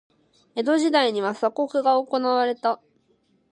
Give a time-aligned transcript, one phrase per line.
[0.55, 2.81] 江戸時代には鎖国が行われた。